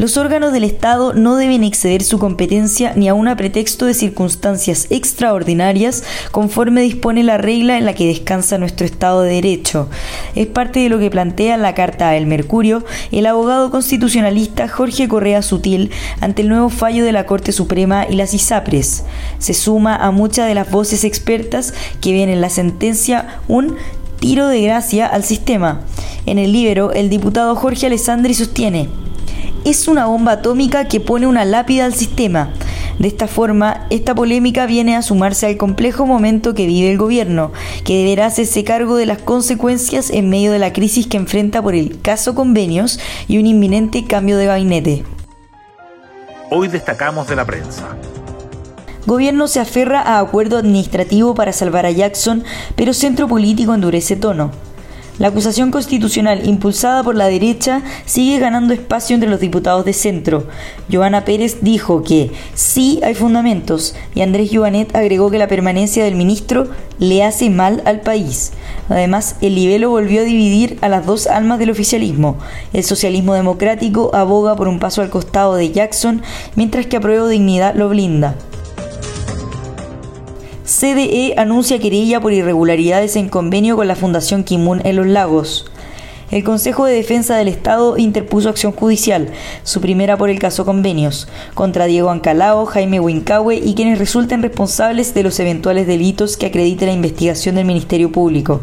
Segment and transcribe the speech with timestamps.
[0.00, 4.86] Los órganos del Estado no deben exceder su competencia ni aun a pretexto de circunstancias
[4.88, 9.90] extraordinarias conforme dispone la regla en la que descansa nuestro Estado de Derecho.
[10.34, 12.82] Es parte de lo que plantea la Carta El Mercurio
[13.12, 15.90] el abogado constitucionalista Jorge Correa Sutil
[16.22, 19.04] ante el nuevo fallo de la Corte Suprema y las ISAPRES.
[19.38, 23.76] Se suma a muchas de las voces expertas que ven en la sentencia un
[24.18, 25.82] tiro de gracia al sistema.
[26.24, 28.88] En el libro, el diputado Jorge Alessandri sostiene
[29.64, 32.52] es una bomba atómica que pone una lápida al sistema.
[32.98, 37.52] De esta forma, esta polémica viene a sumarse al complejo momento que vive el gobierno,
[37.84, 41.74] que deberá hacerse cargo de las consecuencias en medio de la crisis que enfrenta por
[41.74, 45.04] el caso convenios y un inminente cambio de gabinete.
[46.50, 47.96] Hoy destacamos de la prensa.
[49.06, 52.44] Gobierno se aferra a acuerdo administrativo para salvar a Jackson,
[52.76, 54.50] pero centro político endurece tono.
[55.20, 60.46] La acusación constitucional impulsada por la derecha sigue ganando espacio entre los diputados de centro.
[60.90, 66.14] Joana Pérez dijo que sí hay fundamentos y Andrés Joanet agregó que la permanencia del
[66.14, 66.68] ministro
[66.98, 68.52] le hace mal al país.
[68.88, 72.38] Además, el libelo volvió a dividir a las dos almas del oficialismo.
[72.72, 76.22] El socialismo democrático aboga por un paso al costado de Jackson,
[76.56, 78.36] mientras que apruebo dignidad lo blinda.
[80.80, 85.70] CDE anuncia querella por irregularidades en convenio con la Fundación Kimun en Los Lagos.
[86.30, 89.28] El Consejo de Defensa del Estado interpuso acción judicial,
[89.62, 95.12] su primera por el caso Convenios, contra Diego Ancalao, Jaime Wincahue y quienes resulten responsables
[95.12, 98.62] de los eventuales delitos que acredite la investigación del Ministerio Público.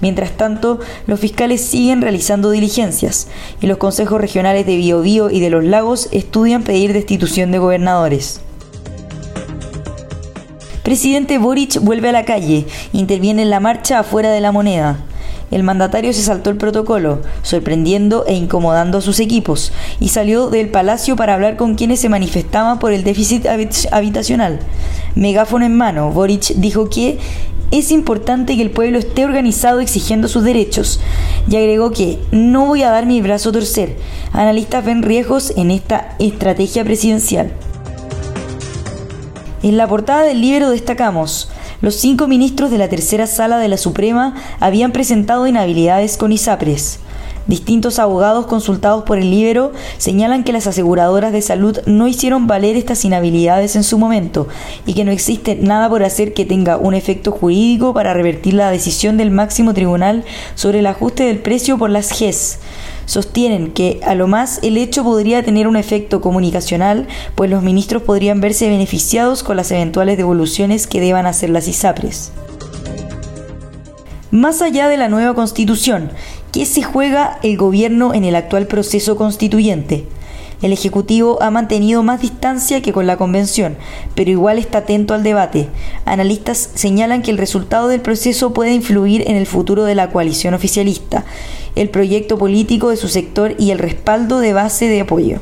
[0.00, 3.26] Mientras tanto, los fiscales siguen realizando diligencias
[3.60, 8.42] y los consejos regionales de Biobío y de Los Lagos estudian pedir destitución de gobernadores.
[10.88, 14.96] Presidente Boric vuelve a la calle, interviene en la marcha afuera de la moneda.
[15.50, 20.70] El mandatario se saltó el protocolo, sorprendiendo e incomodando a sus equipos, y salió del
[20.70, 23.44] palacio para hablar con quienes se manifestaban por el déficit
[23.92, 24.60] habitacional.
[25.14, 27.18] Megáfono en mano, Boric dijo que
[27.70, 31.00] es importante que el pueblo esté organizado exigiendo sus derechos
[31.50, 33.98] y agregó que no voy a dar mi brazo a torcer.
[34.32, 37.52] Analistas ven riesgos en esta estrategia presidencial.
[39.60, 43.76] En la portada del libro destacamos, los cinco ministros de la tercera sala de la
[43.76, 47.00] Suprema habían presentado inhabilidades con ISAPRES.
[47.48, 52.76] Distintos abogados consultados por el libro señalan que las aseguradoras de salud no hicieron valer
[52.76, 54.46] estas inhabilidades en su momento
[54.86, 58.70] y que no existe nada por hacer que tenga un efecto jurídico para revertir la
[58.70, 60.24] decisión del máximo tribunal
[60.54, 62.60] sobre el ajuste del precio por las GES
[63.08, 68.02] sostienen que a lo más el hecho podría tener un efecto comunicacional, pues los ministros
[68.02, 72.32] podrían verse beneficiados con las eventuales devoluciones que deban hacer las ISAPRES.
[74.30, 76.10] Más allá de la nueva constitución,
[76.52, 80.04] ¿qué se juega el gobierno en el actual proceso constituyente?
[80.60, 83.76] El Ejecutivo ha mantenido más distancia que con la Convención,
[84.16, 85.68] pero igual está atento al debate.
[86.04, 90.54] Analistas señalan que el resultado del proceso puede influir en el futuro de la coalición
[90.54, 91.24] oficialista,
[91.76, 95.38] el proyecto político de su sector y el respaldo de base de apoyo.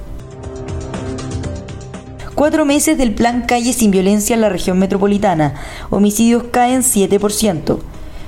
[2.35, 5.55] Cuatro meses del plan Calle sin Violencia en la región metropolitana.
[5.89, 7.79] Homicidios caen 7%.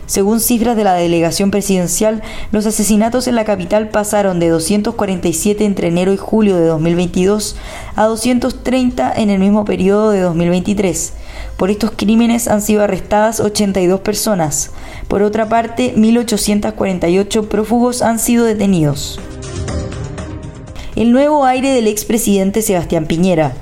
[0.08, 5.88] Según cifras de la delegación presidencial, los asesinatos en la capital pasaron de 247 entre
[5.88, 7.56] enero y julio de 2022
[7.94, 11.12] a 230 en el mismo periodo de 2023.
[11.58, 14.70] Por estos crímenes han sido arrestadas 82 personas.
[15.08, 19.20] Por otra parte, 1.848 prófugos han sido detenidos.
[20.96, 23.52] El nuevo aire del expresidente Sebastián Piñera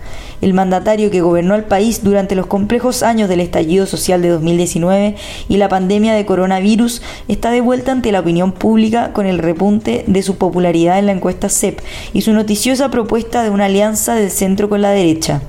[0.41, 5.17] el mandatario que gobernó el país durante los complejos años del estallido social de 2019
[5.49, 10.05] y la pandemia de coronavirus, está de vuelta ante la opinión pública con el repunte
[10.07, 11.81] de su popularidad en la encuesta CEP
[12.13, 15.43] y su noticiosa propuesta de una alianza del centro con la derecha.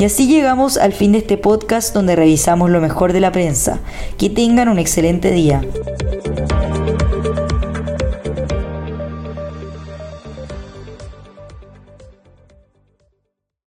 [0.00, 3.80] Y así llegamos al fin de este podcast donde revisamos lo mejor de la prensa.
[4.16, 5.60] Que tengan un excelente día.